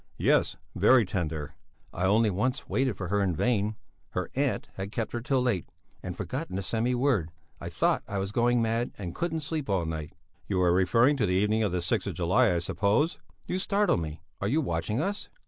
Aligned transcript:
"Yes, 0.17 0.57
very 0.73 1.05
tender!" 1.05 1.53
"I 1.93 2.05
only 2.05 2.31
once 2.31 2.67
waited 2.67 2.97
for 2.97 3.09
her 3.09 3.21
in 3.21 3.35
vain; 3.35 3.75
her 4.13 4.31
aunt 4.35 4.67
had 4.73 4.91
kept 4.91 5.11
her 5.11 5.21
till 5.21 5.43
late 5.43 5.69
and 6.01 6.17
forgotten 6.17 6.55
to 6.55 6.63
send 6.63 6.85
me 6.85 6.95
word. 6.95 7.29
I 7.59 7.69
thought 7.69 8.01
I 8.07 8.17
was 8.17 8.31
going 8.31 8.63
mad 8.63 8.93
and 8.97 9.13
couldn't 9.13 9.41
sleep 9.41 9.69
all 9.69 9.85
night." 9.85 10.13
"You 10.47 10.59
are 10.63 10.73
referring 10.73 11.17
to 11.17 11.27
the 11.27 11.33
evening 11.35 11.61
of 11.61 11.71
the 11.71 11.83
sixth 11.83 12.07
of 12.07 12.15
July, 12.15 12.51
I 12.51 12.57
suppose?" 12.57 13.19
"You 13.45 13.59
startle 13.59 13.97
me! 13.97 14.23
Are 14.41 14.47
you 14.47 14.59
watching 14.59 14.99
us?" 14.99 15.29